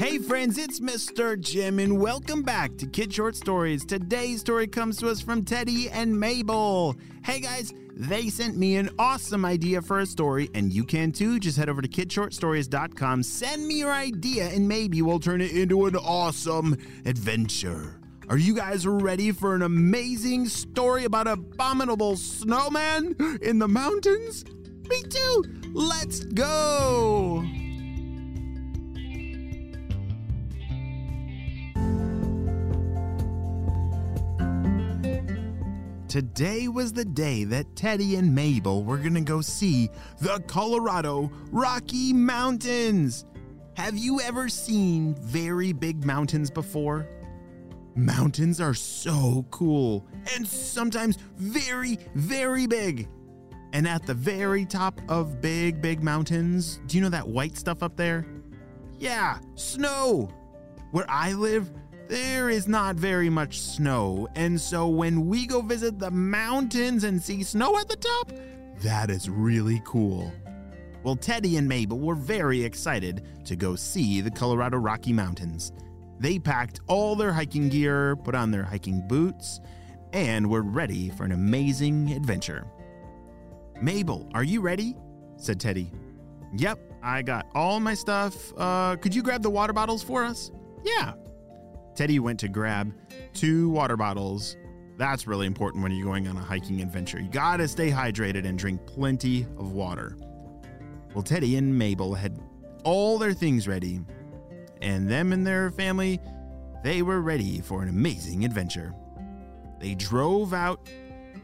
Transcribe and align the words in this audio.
Hey 0.00 0.16
friends, 0.16 0.56
it's 0.56 0.80
Mr. 0.80 1.38
Jim, 1.38 1.78
and 1.78 2.00
welcome 2.00 2.42
back 2.42 2.74
to 2.78 2.86
Kid 2.86 3.12
Short 3.12 3.36
Stories. 3.36 3.84
Today's 3.84 4.40
story 4.40 4.66
comes 4.66 4.96
to 4.96 5.10
us 5.10 5.20
from 5.20 5.44
Teddy 5.44 5.90
and 5.90 6.18
Mabel. 6.18 6.96
Hey 7.22 7.38
guys, 7.40 7.74
they 7.94 8.30
sent 8.30 8.56
me 8.56 8.76
an 8.76 8.88
awesome 8.98 9.44
idea 9.44 9.82
for 9.82 9.98
a 9.98 10.06
story, 10.06 10.48
and 10.54 10.72
you 10.72 10.84
can 10.84 11.12
too. 11.12 11.38
Just 11.38 11.58
head 11.58 11.68
over 11.68 11.82
to 11.82 11.86
kidshortstories.com, 11.86 13.22
send 13.22 13.68
me 13.68 13.74
your 13.74 13.92
idea, 13.92 14.48
and 14.48 14.66
maybe 14.66 15.02
we'll 15.02 15.20
turn 15.20 15.42
it 15.42 15.52
into 15.52 15.84
an 15.84 15.96
awesome 15.96 16.78
adventure. 17.04 18.00
Are 18.30 18.38
you 18.38 18.54
guys 18.54 18.86
ready 18.86 19.32
for 19.32 19.54
an 19.54 19.60
amazing 19.60 20.46
story 20.46 21.04
about 21.04 21.28
abominable 21.28 22.16
snowman 22.16 23.38
in 23.42 23.58
the 23.58 23.68
mountains? 23.68 24.46
Me 24.88 25.02
too! 25.02 25.44
Let's 25.74 26.20
go! 26.24 27.44
Today 36.10 36.66
was 36.66 36.92
the 36.92 37.04
day 37.04 37.44
that 37.44 37.76
Teddy 37.76 38.16
and 38.16 38.34
Mabel 38.34 38.82
were 38.82 38.98
gonna 38.98 39.20
go 39.20 39.40
see 39.40 39.88
the 40.18 40.42
Colorado 40.48 41.30
Rocky 41.52 42.12
Mountains. 42.12 43.26
Have 43.74 43.96
you 43.96 44.20
ever 44.20 44.48
seen 44.48 45.14
very 45.20 45.72
big 45.72 46.04
mountains 46.04 46.50
before? 46.50 47.08
Mountains 47.94 48.60
are 48.60 48.74
so 48.74 49.46
cool 49.52 50.04
and 50.34 50.44
sometimes 50.44 51.16
very, 51.36 51.96
very 52.16 52.66
big. 52.66 53.08
And 53.72 53.86
at 53.86 54.04
the 54.04 54.14
very 54.14 54.66
top 54.66 55.00
of 55.08 55.40
big, 55.40 55.80
big 55.80 56.02
mountains, 56.02 56.80
do 56.88 56.96
you 56.96 57.04
know 57.04 57.10
that 57.10 57.28
white 57.28 57.56
stuff 57.56 57.84
up 57.84 57.96
there? 57.96 58.26
Yeah, 58.98 59.38
snow. 59.54 60.28
Where 60.90 61.08
I 61.08 61.34
live, 61.34 61.70
there 62.10 62.50
is 62.50 62.66
not 62.66 62.96
very 62.96 63.30
much 63.30 63.60
snow, 63.60 64.26
and 64.34 64.60
so 64.60 64.88
when 64.88 65.26
we 65.26 65.46
go 65.46 65.62
visit 65.62 66.00
the 66.00 66.10
mountains 66.10 67.04
and 67.04 67.22
see 67.22 67.44
snow 67.44 67.78
at 67.78 67.88
the 67.88 67.94
top, 67.94 68.32
that 68.82 69.10
is 69.10 69.30
really 69.30 69.80
cool. 69.84 70.32
Well, 71.04 71.14
Teddy 71.14 71.56
and 71.56 71.68
Mabel 71.68 72.00
were 72.00 72.16
very 72.16 72.64
excited 72.64 73.24
to 73.44 73.54
go 73.54 73.76
see 73.76 74.20
the 74.20 74.30
Colorado 74.30 74.76
Rocky 74.78 75.12
Mountains. 75.12 75.72
They 76.18 76.40
packed 76.40 76.80
all 76.88 77.14
their 77.14 77.32
hiking 77.32 77.68
gear, 77.68 78.16
put 78.16 78.34
on 78.34 78.50
their 78.50 78.64
hiking 78.64 79.06
boots, 79.06 79.60
and 80.12 80.50
were 80.50 80.62
ready 80.62 81.10
for 81.10 81.22
an 81.22 81.30
amazing 81.32 82.10
adventure. 82.10 82.66
Mabel, 83.80 84.28
are 84.34 84.44
you 84.44 84.60
ready? 84.60 84.96
said 85.36 85.60
Teddy. 85.60 85.92
Yep, 86.56 86.80
I 87.04 87.22
got 87.22 87.46
all 87.54 87.78
my 87.78 87.94
stuff. 87.94 88.52
Uh, 88.56 88.96
could 88.96 89.14
you 89.14 89.22
grab 89.22 89.42
the 89.42 89.50
water 89.50 89.72
bottles 89.72 90.02
for 90.02 90.24
us? 90.24 90.50
Yeah, 90.84 91.12
Teddy 92.00 92.18
went 92.18 92.40
to 92.40 92.48
grab 92.48 92.94
two 93.34 93.68
water 93.68 93.94
bottles. 93.94 94.56
That's 94.96 95.26
really 95.26 95.46
important 95.46 95.82
when 95.82 95.92
you're 95.92 96.06
going 96.06 96.26
on 96.28 96.36
a 96.38 96.40
hiking 96.40 96.80
adventure. 96.80 97.20
You 97.20 97.28
gotta 97.28 97.68
stay 97.68 97.90
hydrated 97.90 98.46
and 98.46 98.58
drink 98.58 98.86
plenty 98.86 99.42
of 99.58 99.72
water. 99.72 100.16
Well, 101.12 101.22
Teddy 101.22 101.56
and 101.56 101.76
Mabel 101.76 102.14
had 102.14 102.40
all 102.84 103.18
their 103.18 103.34
things 103.34 103.68
ready, 103.68 104.00
and 104.80 105.10
them 105.10 105.34
and 105.34 105.46
their 105.46 105.70
family, 105.72 106.18
they 106.82 107.02
were 107.02 107.20
ready 107.20 107.60
for 107.60 107.82
an 107.82 107.90
amazing 107.90 108.46
adventure. 108.46 108.94
They 109.78 109.94
drove 109.94 110.54
out 110.54 110.88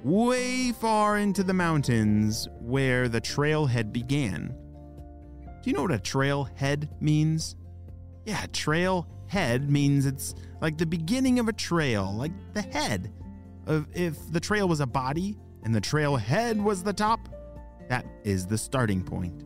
way 0.02 0.72
far 0.72 1.18
into 1.18 1.42
the 1.42 1.52
mountains 1.52 2.48
where 2.60 3.10
the 3.10 3.20
trailhead 3.20 3.92
began. 3.92 4.56
Do 5.62 5.68
you 5.68 5.76
know 5.76 5.82
what 5.82 5.92
a 5.92 5.98
trailhead 5.98 6.88
means? 6.98 7.56
Yeah, 8.24 8.46
trail 8.54 9.06
head 9.28 9.70
means 9.70 10.06
it's 10.06 10.34
like 10.60 10.78
the 10.78 10.86
beginning 10.86 11.38
of 11.38 11.48
a 11.48 11.52
trail, 11.52 12.14
like 12.16 12.32
the 12.54 12.62
head. 12.62 13.12
If 13.66 14.16
the 14.30 14.40
trail 14.40 14.68
was 14.68 14.80
a 14.80 14.86
body 14.86 15.36
and 15.64 15.74
the 15.74 15.80
trail 15.80 16.16
head 16.16 16.62
was 16.62 16.82
the 16.82 16.92
top, 16.92 17.28
that 17.88 18.06
is 18.24 18.46
the 18.46 18.58
starting 18.58 19.02
point. 19.02 19.42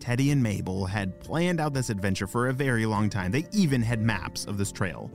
Teddy 0.00 0.30
and 0.30 0.42
Mabel 0.42 0.86
had 0.86 1.20
planned 1.20 1.60
out 1.60 1.74
this 1.74 1.90
adventure 1.90 2.26
for 2.26 2.48
a 2.48 2.52
very 2.52 2.86
long 2.86 3.10
time. 3.10 3.30
They 3.30 3.46
even 3.52 3.82
had 3.82 4.00
maps 4.00 4.46
of 4.46 4.56
this 4.56 4.72
trail. 4.72 5.10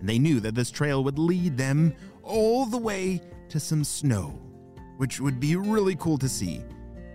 And 0.00 0.08
they 0.08 0.18
knew 0.18 0.40
that 0.40 0.54
this 0.54 0.70
trail 0.70 1.04
would 1.04 1.18
lead 1.18 1.56
them 1.56 1.94
all 2.22 2.66
the 2.66 2.78
way 2.78 3.20
to 3.50 3.60
some 3.60 3.84
snow, 3.84 4.40
which 4.96 5.20
would 5.20 5.38
be 5.38 5.56
really 5.56 5.96
cool 5.96 6.16
to 6.18 6.28
see. 6.28 6.62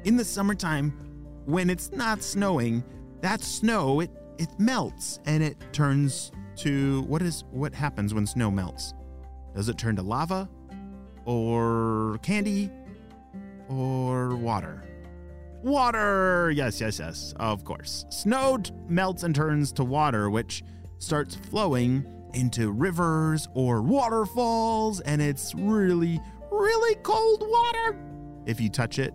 In 0.03 0.15
the 0.15 0.23
summertime, 0.23 0.91
when 1.45 1.69
it's 1.69 1.91
not 1.91 2.21
snowing, 2.21 2.83
that 3.21 3.41
snow 3.41 3.99
it 4.01 4.11
it 4.37 4.49
melts 4.59 5.19
and 5.25 5.43
it 5.43 5.57
turns 5.73 6.31
to 6.57 7.01
what 7.03 7.21
is 7.21 7.43
what 7.51 7.73
happens 7.73 8.13
when 8.13 8.25
snow 8.25 8.49
melts? 8.49 8.93
Does 9.55 9.69
it 9.69 9.77
turn 9.77 9.95
to 9.95 10.01
lava 10.01 10.49
or 11.25 12.19
candy 12.21 12.71
or 13.69 14.35
water? 14.35 14.83
Water! 15.63 16.51
Yes, 16.51 16.79
yes, 16.79 16.99
yes, 16.99 17.33
of 17.37 17.63
course. 17.63 18.05
Snow 18.09 18.57
t- 18.57 18.71
melts 18.87 19.23
and 19.23 19.33
turns 19.33 19.71
to 19.73 19.83
water, 19.83 20.29
which 20.29 20.63
starts 20.99 21.35
flowing 21.35 22.05
into 22.33 22.71
rivers 22.71 23.47
or 23.53 23.81
waterfalls, 23.81 25.01
and 25.01 25.21
it's 25.21 25.55
really, 25.55 26.19
really 26.51 26.95
cold 27.01 27.43
water. 27.47 27.97
If 28.45 28.61
you 28.61 28.69
touch 28.69 28.99
it, 28.99 29.13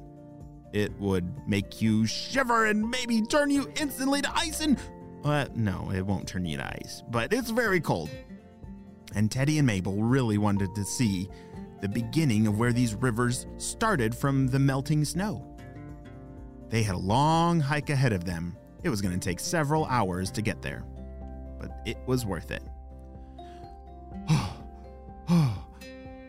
it 0.72 0.92
would 0.98 1.46
make 1.46 1.80
you 1.80 2.06
shiver 2.06 2.66
and 2.66 2.90
maybe 2.90 3.22
turn 3.22 3.50
you 3.50 3.70
instantly 3.80 4.22
to 4.22 4.36
ice 4.36 4.60
and 4.60 4.78
uh, 5.24 5.46
no, 5.54 5.90
it 5.94 6.04
won't 6.04 6.26
turn 6.26 6.44
you 6.44 6.56
to 6.56 6.66
ice, 6.66 7.02
but 7.10 7.32
it's 7.32 7.50
very 7.50 7.80
cold. 7.80 8.10
And 9.14 9.30
Teddy 9.30 9.58
and 9.58 9.66
Mabel 9.66 10.02
really 10.02 10.38
wanted 10.38 10.74
to 10.74 10.84
see 10.84 11.28
the 11.80 11.88
beginning 11.88 12.46
of 12.46 12.58
where 12.58 12.72
these 12.72 12.94
rivers 12.94 13.46
started 13.58 14.14
from 14.14 14.48
the 14.48 14.58
melting 14.58 15.04
snow. 15.04 15.46
They 16.70 16.82
had 16.82 16.94
a 16.94 16.98
long 16.98 17.60
hike 17.60 17.90
ahead 17.90 18.12
of 18.12 18.24
them. 18.24 18.56
It 18.82 18.88
was 18.88 19.02
going 19.02 19.18
to 19.18 19.20
take 19.20 19.38
several 19.38 19.84
hours 19.86 20.30
to 20.32 20.42
get 20.42 20.62
there, 20.62 20.84
but 21.60 21.70
it 21.84 21.98
was 22.06 22.24
worth 22.24 22.50
it. 22.50 22.62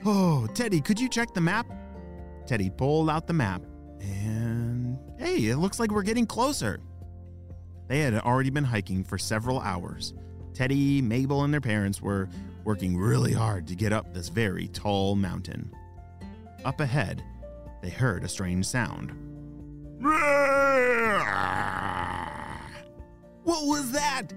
Oh, 0.06 0.48
Teddy, 0.54 0.82
could 0.82 1.00
you 1.00 1.08
check 1.08 1.34
the 1.34 1.40
map? 1.40 1.66
Teddy 2.46 2.70
pulled 2.70 3.10
out 3.10 3.26
the 3.26 3.34
map, 3.34 3.62
and 4.02 5.00
hey, 5.18 5.46
it 5.46 5.58
looks 5.58 5.80
like 5.80 5.92
we're 5.92 6.04
getting 6.04 6.26
closer. 6.26 6.82
They 7.88 8.00
had 8.00 8.16
already 8.16 8.50
been 8.50 8.64
hiking 8.64 9.04
for 9.04 9.18
several 9.18 9.60
hours. 9.60 10.14
Teddy, 10.54 11.02
Mabel, 11.02 11.44
and 11.44 11.54
their 11.54 11.62
parents 11.62 12.02
were 12.02 12.30
working 12.64 12.96
really 12.98 13.34
hard 13.34 13.68
to 13.68 13.76
get 13.76 13.92
up 13.92 14.14
this 14.14 14.30
very 14.30 14.68
tall 14.70 15.16
mountain. 15.16 15.74
Up 16.64 16.80
ahead, 16.80 17.24
they 17.82 17.90
heard 17.90 18.24
a 18.24 18.30
strange 18.30 18.66
sound. 18.66 19.12
What 23.44 23.68
was 23.68 23.92
that? 23.92 24.28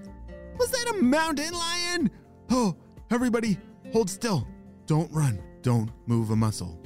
Was 0.58 0.70
that 0.70 0.94
a 0.98 1.02
mountain 1.02 1.54
lion? 1.54 2.10
Oh, 2.50 2.76
everybody, 3.10 3.58
hold 3.92 4.10
still. 4.10 4.46
Don't 4.86 5.12
run. 5.12 5.40
Don't 5.62 5.90
move 6.06 6.30
a 6.30 6.36
muscle. 6.36 6.80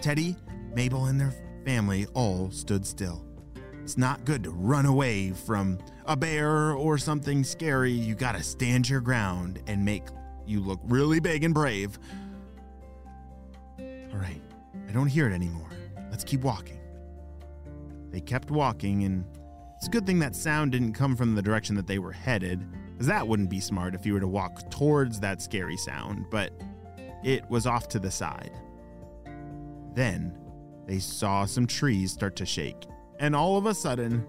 Teddy, 0.00 0.36
Mabel, 0.74 1.06
and 1.06 1.20
their 1.20 1.34
family 1.64 2.06
all 2.14 2.50
stood 2.50 2.86
still. 2.86 3.24
It's 3.84 3.98
not 3.98 4.24
good 4.24 4.44
to 4.44 4.50
run 4.50 4.86
away 4.86 5.32
from 5.32 5.78
a 6.06 6.16
bear 6.16 6.72
or 6.72 6.96
something 6.96 7.44
scary. 7.44 7.92
You 7.92 8.14
gotta 8.14 8.42
stand 8.42 8.88
your 8.88 9.02
ground 9.02 9.60
and 9.66 9.84
make 9.84 10.04
you 10.46 10.60
look 10.60 10.80
really 10.84 11.20
big 11.20 11.44
and 11.44 11.52
brave. 11.52 11.98
All 13.78 14.18
right, 14.18 14.40
I 14.88 14.92
don't 14.92 15.06
hear 15.06 15.28
it 15.28 15.34
anymore. 15.34 15.68
Let's 16.10 16.24
keep 16.24 16.40
walking. 16.40 16.80
They 18.10 18.22
kept 18.22 18.50
walking, 18.50 19.04
and 19.04 19.22
it's 19.76 19.86
a 19.88 19.90
good 19.90 20.06
thing 20.06 20.18
that 20.20 20.34
sound 20.34 20.72
didn't 20.72 20.94
come 20.94 21.14
from 21.14 21.34
the 21.34 21.42
direction 21.42 21.76
that 21.76 21.86
they 21.86 21.98
were 21.98 22.12
headed, 22.12 22.66
because 22.92 23.06
that 23.08 23.28
wouldn't 23.28 23.50
be 23.50 23.60
smart 23.60 23.94
if 23.94 24.06
you 24.06 24.14
were 24.14 24.20
to 24.20 24.26
walk 24.26 24.70
towards 24.70 25.20
that 25.20 25.42
scary 25.42 25.76
sound, 25.76 26.24
but 26.30 26.54
it 27.22 27.44
was 27.50 27.66
off 27.66 27.88
to 27.88 27.98
the 27.98 28.10
side. 28.10 28.52
Then 29.92 30.38
they 30.86 31.00
saw 31.00 31.44
some 31.44 31.66
trees 31.66 32.12
start 32.12 32.34
to 32.36 32.46
shake 32.46 32.86
and 33.18 33.34
all 33.34 33.56
of 33.56 33.66
a 33.66 33.74
sudden, 33.74 34.26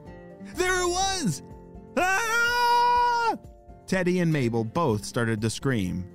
there 0.55 0.81
it 0.81 0.89
was! 0.89 1.43
Ah! 1.97 3.35
Teddy 3.87 4.19
and 4.19 4.31
Mabel 4.31 4.63
both 4.63 5.05
started 5.05 5.41
to 5.41 5.49
scream, 5.49 6.05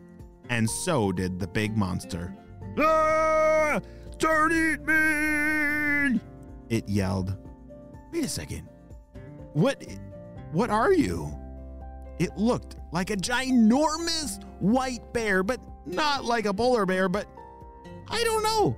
and 0.48 0.68
so 0.68 1.12
did 1.12 1.38
the 1.38 1.46
big 1.46 1.76
monster. 1.76 2.34
Ah! 2.78 3.80
Don't 4.18 4.52
eat 4.52 4.80
me! 4.84 6.20
It 6.68 6.88
yelled. 6.88 7.36
Wait 8.12 8.24
a 8.24 8.28
second. 8.28 8.68
What 9.54 9.82
what 10.52 10.70
are 10.70 10.92
you? 10.92 11.32
It 12.18 12.36
looked 12.36 12.76
like 12.92 13.10
a 13.10 13.16
ginormous 13.16 14.42
white 14.60 15.12
bear, 15.12 15.42
but 15.42 15.60
not 15.86 16.24
like 16.24 16.44
a 16.44 16.52
polar 16.52 16.86
bear, 16.86 17.08
but 17.08 17.26
I 18.08 18.22
don't 18.24 18.42
know. 18.42 18.76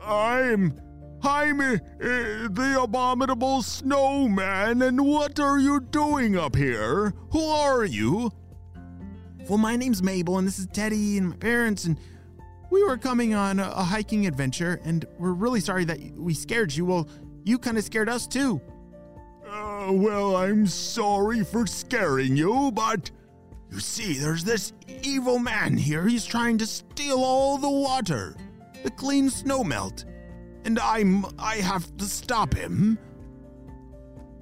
I'm 0.00 0.80
I'm 1.26 1.60
uh, 1.60 1.78
the 1.98 2.78
abominable 2.80 3.62
snowman, 3.62 4.82
and 4.82 5.04
what 5.04 5.40
are 5.40 5.58
you 5.58 5.80
doing 5.80 6.38
up 6.38 6.54
here? 6.54 7.12
Who 7.30 7.44
are 7.44 7.84
you? 7.84 8.30
Well, 9.48 9.58
my 9.58 9.76
name's 9.76 10.02
Mabel, 10.02 10.38
and 10.38 10.46
this 10.46 10.58
is 10.58 10.66
Teddy 10.68 11.18
and 11.18 11.30
my 11.30 11.36
parents, 11.36 11.84
and 11.84 11.98
we 12.70 12.82
were 12.84 12.96
coming 12.96 13.34
on 13.34 13.58
a, 13.58 13.68
a 13.70 13.82
hiking 13.82 14.26
adventure, 14.26 14.80
and 14.84 15.04
we're 15.18 15.32
really 15.32 15.60
sorry 15.60 15.84
that 15.84 15.98
we 16.16 16.32
scared 16.32 16.72
you. 16.74 16.84
Well, 16.84 17.08
you 17.44 17.58
kind 17.58 17.78
of 17.78 17.84
scared 17.84 18.08
us 18.08 18.26
too. 18.26 18.60
Uh, 19.48 19.92
well, 19.92 20.36
I'm 20.36 20.66
sorry 20.66 21.44
for 21.44 21.66
scaring 21.66 22.36
you, 22.36 22.70
but 22.72 23.10
you 23.70 23.80
see, 23.80 24.14
there's 24.18 24.44
this 24.44 24.72
evil 25.02 25.38
man 25.38 25.76
here. 25.76 26.06
He's 26.06 26.24
trying 26.24 26.58
to 26.58 26.66
steal 26.66 27.18
all 27.18 27.58
the 27.58 27.70
water, 27.70 28.36
the 28.82 28.90
clean 28.90 29.30
snow 29.30 29.62
melt, 29.62 30.04
and 30.66 30.80
I'm 30.80 31.24
I 31.38 31.56
have 31.56 31.96
to 31.96 32.04
stop 32.04 32.52
him. 32.52 32.98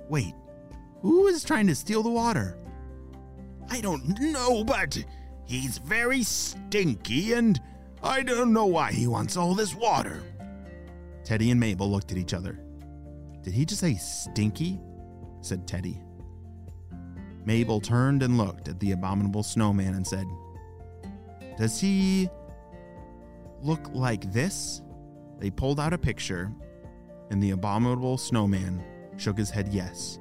Wait, 0.08 0.34
who 1.02 1.26
is 1.26 1.44
trying 1.44 1.66
to 1.68 1.74
steal 1.74 2.02
the 2.02 2.10
water? 2.10 2.58
I 3.70 3.80
don't 3.80 4.18
know, 4.18 4.64
but 4.64 5.02
he's 5.44 5.78
very 5.78 6.22
stinky, 6.22 7.34
and 7.34 7.60
I 8.02 8.22
don't 8.22 8.52
know 8.52 8.66
why 8.66 8.90
he 8.90 9.06
wants 9.06 9.36
all 9.36 9.54
this 9.54 9.74
water. 9.74 10.22
Teddy 11.24 11.50
and 11.50 11.60
Mabel 11.60 11.90
looked 11.90 12.10
at 12.10 12.18
each 12.18 12.34
other. 12.34 12.58
Did 13.42 13.52
he 13.52 13.64
just 13.64 13.80
say 13.80 13.94
stinky? 13.94 14.80
said 15.42 15.68
Teddy. 15.68 16.00
Mabel 17.44 17.80
turned 17.80 18.22
and 18.22 18.38
looked 18.38 18.68
at 18.68 18.80
the 18.80 18.92
abominable 18.92 19.42
snowman 19.42 19.94
and 19.94 20.06
said, 20.06 20.26
Does 21.58 21.78
he 21.78 22.30
look 23.60 23.90
like 23.92 24.32
this? 24.32 24.80
They 25.44 25.50
pulled 25.50 25.79
out 25.79 25.93
a 25.93 25.99
picture, 25.99 26.50
and 27.31 27.43
the 27.43 27.50
abominable 27.50 28.17
snowman 28.17 28.82
shook 29.19 29.37
his 29.37 29.50
head 29.50 29.75
yes. 29.75 30.19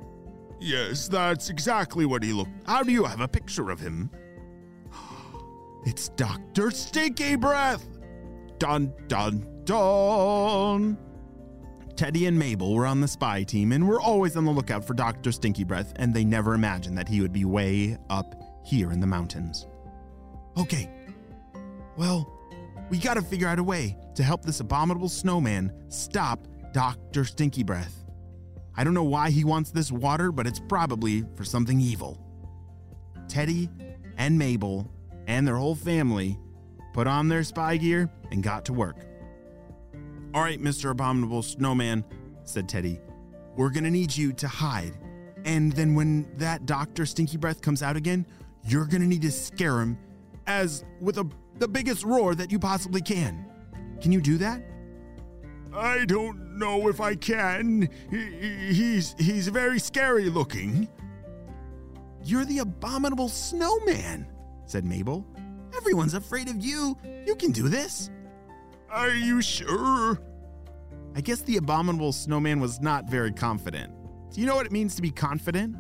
Yes, 0.60 1.08
that's 1.08 1.50
exactly 1.50 2.06
what 2.06 2.22
he 2.24 2.34
looked. 2.34 2.52
How 2.66 2.84
do 2.84 2.92
you 2.92 3.06
have 3.06 3.22
a 3.22 3.28
picture 3.30 3.72
of 3.72 3.80
him? 3.80 4.12
It's 5.86 6.10
Dr. 6.10 6.72
Stinkybreath! 6.72 7.86
Dun 8.60 8.94
dun 9.08 9.48
dun! 9.64 10.98
Teddy 11.96 12.26
and 12.26 12.38
Mabel 12.38 12.74
were 12.74 12.86
on 12.86 13.00
the 13.00 13.08
spy 13.08 13.44
team 13.44 13.72
and 13.72 13.88
were 13.88 14.02
always 14.02 14.36
on 14.36 14.44
the 14.44 14.52
lookout 14.52 14.84
for 14.84 14.94
Dr. 14.94 15.30
Stinkybreath, 15.30 15.94
and 15.96 16.14
they 16.14 16.26
never 16.26 16.54
imagined 16.54 16.98
that 16.98 17.08
he 17.08 17.22
would 17.22 17.32
be 17.32 17.46
way 17.46 17.98
up 18.10 18.36
here 18.66 18.92
in 18.92 19.00
the 19.00 19.08
mountains. 19.08 19.68
Okay, 20.58 20.90
well, 21.96 22.30
we 22.90 22.98
gotta 22.98 23.22
figure 23.22 23.48
out 23.48 23.60
a 23.60 23.64
way 23.64 23.98
to 24.16 24.24
help 24.24 24.44
this 24.44 24.60
abominable 24.60 25.10
snowman 25.10 25.72
stop 25.90 26.48
Dr. 26.74 27.22
Stinkybreath. 27.22 27.94
I 28.76 28.84
don't 28.84 28.94
know 28.94 29.04
why 29.04 29.30
he 29.30 29.44
wants 29.44 29.72
this 29.72 29.92
water, 29.92 30.32
but 30.32 30.48
it's 30.48 30.60
probably 30.60 31.24
for 31.36 31.44
something 31.44 31.80
evil. 31.80 32.20
Teddy 33.28 33.70
and 34.18 34.38
Mabel 34.38 34.92
and 35.28 35.48
their 35.48 35.56
whole 35.56 35.76
family 35.76 36.38
put 36.94 37.08
on 37.08 37.28
their 37.28 37.44
spy 37.44 37.78
gear 37.78 38.10
and 38.32 38.44
got 38.44 38.66
to 38.66 38.74
work. 38.74 39.06
All 40.34 40.42
right, 40.42 40.60
Mr. 40.60 40.90
Abominable 40.90 41.44
Snowman, 41.44 42.04
said 42.44 42.68
Teddy, 42.68 43.00
we're 43.56 43.70
gonna 43.70 43.92
need 43.92 44.16
you 44.16 44.34
to 44.34 44.48
hide. 44.48 44.98
And 45.46 45.72
then 45.74 45.94
when 45.94 46.28
that 46.38 46.66
Dr. 46.66 47.04
Stinkybreath 47.04 47.62
comes 47.62 47.84
out 47.84 47.96
again, 47.96 48.26
you're 48.64 48.86
gonna 48.86 49.06
need 49.06 49.22
to 49.22 49.32
scare 49.32 49.80
him 49.80 49.98
as 50.48 50.84
with 51.00 51.20
a, 51.20 51.30
the 51.58 51.68
biggest 51.68 52.04
roar 52.04 52.36
that 52.36 52.52
you 52.52 52.60
possibly 52.60 53.02
can. 53.02 53.46
Can 54.02 54.12
you 54.12 54.22
do 54.22 54.38
that? 54.38 54.62
I 55.74 56.06
don't 56.06 56.58
know 56.58 56.88
if 56.88 57.02
I 57.02 57.16
can. 57.16 57.90
He, 58.10 58.74
he's 58.74 59.16
he's 59.18 59.48
very 59.48 59.80
scary 59.80 60.30
looking. 60.30 60.88
You're 62.24 62.46
the 62.46 62.60
abominable 62.60 63.30
snowman, 63.30 64.28
said 64.66 64.86
Mabel. 64.86 65.26
Everyone's 65.76 66.14
afraid 66.14 66.48
of 66.48 66.64
you. 66.64 66.98
You 67.26 67.36
can 67.36 67.52
do 67.52 67.68
this. 67.68 68.10
Are 68.90 69.10
you 69.10 69.42
sure? 69.42 70.20
I 71.16 71.22
guess 71.22 71.42
the 71.42 71.58
abominable 71.58 72.12
snowman 72.12 72.60
was 72.60 72.80
not 72.80 73.10
very 73.10 73.32
confident. 73.32 73.92
Do 74.32 74.42
you 74.42 74.48
know 74.48 74.56
what 74.56 74.66
it 74.66 74.72
means 74.72 74.96
to 74.96 75.02
be 75.02 75.12
confident? 75.12 75.76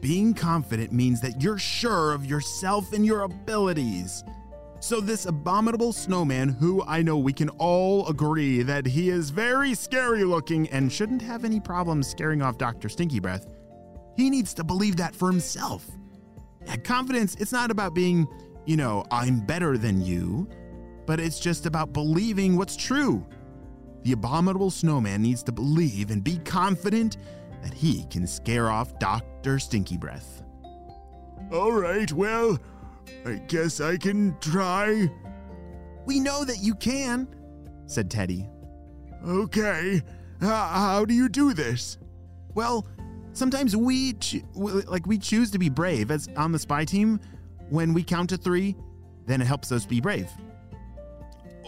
Being 0.00 0.34
confident 0.34 0.92
means 0.92 1.20
that 1.20 1.42
you're 1.42 1.58
sure 1.58 2.12
of 2.12 2.24
yourself 2.24 2.92
and 2.92 3.04
your 3.04 3.22
abilities. 3.22 4.22
So, 4.80 5.00
this 5.00 5.26
abominable 5.26 5.92
snowman, 5.92 6.50
who 6.50 6.84
I 6.84 7.02
know 7.02 7.18
we 7.18 7.32
can 7.32 7.48
all 7.50 8.06
agree 8.06 8.62
that 8.62 8.86
he 8.86 9.10
is 9.10 9.30
very 9.30 9.74
scary 9.74 10.22
looking 10.22 10.68
and 10.68 10.92
shouldn't 10.92 11.22
have 11.22 11.44
any 11.44 11.58
problems 11.58 12.08
scaring 12.08 12.42
off 12.42 12.58
Dr. 12.58 12.86
Stinkybreath, 12.88 13.52
he 14.16 14.30
needs 14.30 14.54
to 14.54 14.62
believe 14.62 14.96
that 14.96 15.16
for 15.16 15.28
himself. 15.30 15.84
Yeah, 16.64 16.76
confidence, 16.76 17.34
it's 17.40 17.50
not 17.52 17.72
about 17.72 17.92
being, 17.92 18.28
you 18.66 18.76
know, 18.76 19.04
I'm 19.10 19.40
better 19.40 19.76
than 19.76 20.00
you, 20.00 20.48
but 21.06 21.18
it's 21.18 21.40
just 21.40 21.66
about 21.66 21.92
believing 21.92 22.56
what's 22.56 22.76
true. 22.76 23.26
The 24.04 24.12
abominable 24.12 24.70
snowman 24.70 25.22
needs 25.22 25.42
to 25.44 25.52
believe 25.52 26.10
and 26.10 26.22
be 26.22 26.38
confident 26.38 27.16
that 27.62 27.74
he 27.74 28.04
can 28.10 28.28
scare 28.28 28.70
off 28.70 28.96
Dr. 29.00 29.56
Stinkybreath. 29.56 30.44
All 31.52 31.72
right, 31.72 32.12
well, 32.12 32.58
I 33.26 33.34
guess 33.48 33.80
I 33.80 33.96
can 33.96 34.36
try. 34.40 35.10
We 36.06 36.20
know 36.20 36.44
that 36.44 36.58
you 36.58 36.74
can, 36.74 37.28
said 37.86 38.10
Teddy. 38.10 38.48
Okay, 39.26 40.02
how 40.40 41.04
do 41.04 41.14
you 41.14 41.28
do 41.28 41.52
this? 41.52 41.98
Well, 42.54 42.86
sometimes 43.32 43.76
we 43.76 44.14
cho- 44.14 44.40
like 44.54 45.06
we 45.06 45.18
choose 45.18 45.50
to 45.50 45.58
be 45.58 45.68
brave 45.68 46.10
as 46.10 46.28
on 46.36 46.52
the 46.52 46.58
spy 46.58 46.84
team. 46.84 47.20
When 47.70 47.92
we 47.92 48.02
count 48.02 48.30
to 48.30 48.36
three, 48.36 48.76
then 49.26 49.42
it 49.42 49.46
helps 49.46 49.72
us 49.72 49.84
be 49.84 50.00
brave. 50.00 50.30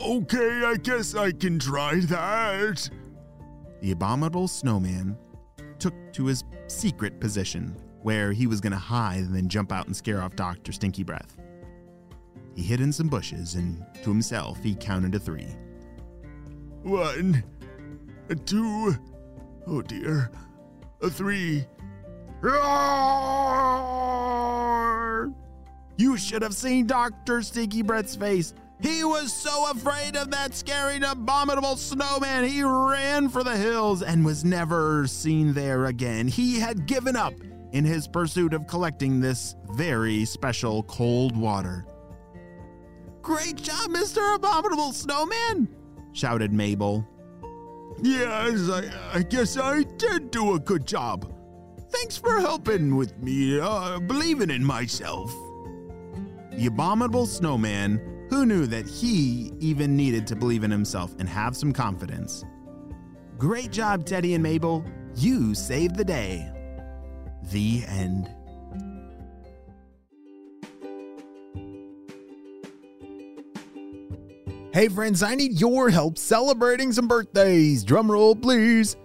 Okay, 0.02 0.64
I 0.64 0.76
guess 0.76 1.14
I 1.14 1.32
can 1.32 1.58
try 1.58 2.00
that. 2.00 2.88
The 3.82 3.90
abominable 3.90 4.48
snowman 4.48 5.18
took 5.78 5.94
to 6.12 6.26
his 6.26 6.44
secret 6.68 7.20
position 7.20 7.76
where 8.02 8.32
he 8.32 8.46
was 8.46 8.60
going 8.60 8.72
to 8.72 8.78
hide 8.78 9.20
and 9.20 9.34
then 9.34 9.48
jump 9.48 9.72
out 9.72 9.86
and 9.86 9.96
scare 9.96 10.22
off 10.22 10.36
Dr. 10.36 10.72
Stinkybreath. 10.72 11.36
He 12.54 12.62
hid 12.62 12.80
in 12.80 12.92
some 12.92 13.08
bushes 13.08 13.54
and 13.54 13.84
to 14.02 14.10
himself 14.10 14.62
he 14.62 14.74
counted 14.74 15.12
to 15.12 15.18
three. 15.18 15.48
One, 16.82 17.44
a 18.28 18.34
two, 18.34 18.96
oh 19.66 19.82
dear, 19.82 20.30
a 21.02 21.10
three. 21.10 21.66
Roar! 22.40 22.60
You 25.98 26.16
should 26.16 26.40
have 26.42 26.54
seen 26.54 26.86
Dr. 26.86 27.40
Stinkybreath's 27.40 28.16
face. 28.16 28.54
He 28.80 29.04
was 29.04 29.30
so 29.30 29.70
afraid 29.70 30.16
of 30.16 30.30
that 30.30 30.54
scary, 30.54 30.96
abominable 30.96 31.76
snowman, 31.76 32.44
he 32.44 32.62
ran 32.62 33.28
for 33.28 33.44
the 33.44 33.56
hills 33.56 34.02
and 34.02 34.24
was 34.24 34.42
never 34.42 35.06
seen 35.06 35.52
there 35.52 35.84
again. 35.84 36.28
He 36.28 36.58
had 36.58 36.86
given 36.86 37.14
up 37.14 37.34
in 37.72 37.84
his 37.84 38.08
pursuit 38.08 38.54
of 38.54 38.66
collecting 38.66 39.20
this 39.20 39.54
very 39.72 40.24
special 40.24 40.82
cold 40.84 41.36
water. 41.36 41.86
Great 43.22 43.56
job, 43.56 43.90
Mr. 43.90 44.34
Abominable 44.34 44.92
Snowman! 44.92 45.68
shouted 46.12 46.52
Mabel. 46.52 47.06
Yes, 48.02 48.68
I, 48.68 49.18
I 49.18 49.22
guess 49.22 49.56
I 49.56 49.82
did 49.82 50.30
do 50.30 50.54
a 50.54 50.58
good 50.58 50.86
job. 50.86 51.32
Thanks 51.90 52.16
for 52.16 52.40
helping 52.40 52.96
with 52.96 53.18
me, 53.18 53.60
uh, 53.60 53.98
believing 54.00 54.50
in 54.50 54.64
myself. 54.64 55.32
The 56.52 56.66
abominable 56.66 57.26
snowman, 57.26 58.26
who 58.30 58.46
knew 58.46 58.66
that 58.66 58.86
he 58.86 59.52
even 59.58 59.96
needed 59.96 60.26
to 60.28 60.36
believe 60.36 60.62
in 60.62 60.70
himself 60.70 61.14
and 61.18 61.28
have 61.28 61.56
some 61.56 61.72
confidence. 61.72 62.44
Great 63.38 63.72
job, 63.72 64.06
Teddy 64.06 64.34
and 64.34 64.42
Mabel. 64.42 64.84
You 65.16 65.54
saved 65.54 65.96
the 65.96 66.04
day. 66.04 66.50
The 67.44 67.84
end. 67.86 68.30
Hey 74.72 74.86
friends, 74.86 75.22
I 75.22 75.34
need 75.34 75.60
your 75.60 75.90
help 75.90 76.16
celebrating 76.16 76.92
some 76.92 77.08
birthdays. 77.08 77.82
Drum 77.82 78.08
roll, 78.10 78.36
please. 78.36 78.96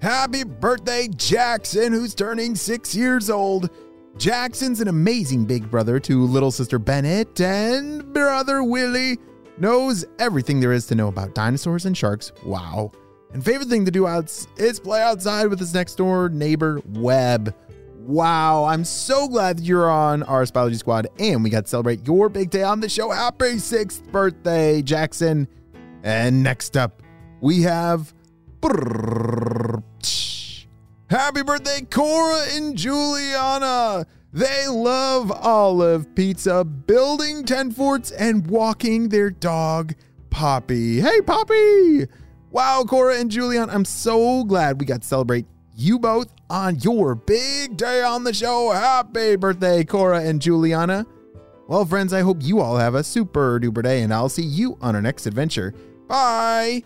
Happy 0.00 0.44
birthday, 0.44 1.08
Jackson, 1.08 1.92
who's 1.92 2.14
turning 2.14 2.54
six 2.54 2.94
years 2.94 3.28
old. 3.28 3.68
Jackson's 4.16 4.80
an 4.80 4.88
amazing 4.88 5.44
big 5.44 5.70
brother 5.70 6.00
to 6.00 6.24
little 6.24 6.50
sister 6.50 6.78
Bennett, 6.78 7.40
and 7.40 8.12
brother 8.14 8.62
Willie 8.62 9.18
knows 9.58 10.04
everything 10.18 10.60
there 10.60 10.72
is 10.72 10.86
to 10.86 10.94
know 10.94 11.08
about 11.08 11.34
dinosaurs 11.34 11.84
and 11.84 11.96
sharks. 11.96 12.32
Wow. 12.44 12.90
And 13.34 13.44
favorite 13.44 13.68
thing 13.68 13.84
to 13.84 13.90
do 13.90 14.06
out 14.06 14.32
is 14.56 14.78
play 14.78 15.02
outside 15.02 15.48
with 15.48 15.58
his 15.58 15.74
next 15.74 15.96
door 15.96 16.28
neighbor, 16.28 16.80
Webb. 16.86 17.52
Wow, 17.98 18.64
I'm 18.64 18.84
so 18.84 19.26
glad 19.26 19.58
that 19.58 19.64
you're 19.64 19.90
on 19.90 20.22
our 20.22 20.46
Biology 20.46 20.76
Squad 20.76 21.08
and 21.18 21.42
we 21.42 21.50
got 21.50 21.64
to 21.64 21.68
celebrate 21.68 22.06
your 22.06 22.28
big 22.28 22.50
day 22.50 22.62
on 22.62 22.78
the 22.78 22.88
show. 22.88 23.10
Happy 23.10 23.58
sixth 23.58 24.06
birthday, 24.12 24.82
Jackson. 24.82 25.48
And 26.04 26.44
next 26.44 26.76
up, 26.76 27.02
we 27.40 27.62
have 27.62 28.14
Happy 31.10 31.42
birthday, 31.42 31.80
Cora 31.90 32.42
and 32.52 32.76
Juliana. 32.76 34.06
They 34.32 34.68
love 34.68 35.32
olive 35.32 36.14
pizza, 36.14 36.62
building 36.62 37.44
10 37.44 37.72
forts, 37.72 38.12
and 38.12 38.46
walking 38.46 39.08
their 39.08 39.30
dog, 39.30 39.94
Poppy. 40.30 41.00
Hey, 41.00 41.20
Poppy! 41.20 42.06
Wow, 42.54 42.84
Cora 42.84 43.18
and 43.18 43.32
Julian, 43.32 43.68
I'm 43.68 43.84
so 43.84 44.44
glad 44.44 44.78
we 44.78 44.86
got 44.86 45.02
to 45.02 45.08
celebrate 45.08 45.44
you 45.74 45.98
both 45.98 46.32
on 46.48 46.78
your 46.78 47.16
big 47.16 47.76
day 47.76 48.00
on 48.04 48.22
the 48.22 48.32
show. 48.32 48.70
Happy 48.70 49.34
birthday, 49.34 49.82
Cora 49.82 50.20
and 50.20 50.40
Juliana. 50.40 51.04
Well, 51.66 51.84
friends, 51.84 52.12
I 52.12 52.20
hope 52.20 52.36
you 52.44 52.60
all 52.60 52.76
have 52.76 52.94
a 52.94 53.02
super 53.02 53.58
duper 53.58 53.82
day, 53.82 54.02
and 54.02 54.14
I'll 54.14 54.28
see 54.28 54.44
you 54.44 54.78
on 54.80 54.94
our 54.94 55.02
next 55.02 55.26
adventure. 55.26 55.74
Bye! 56.06 56.84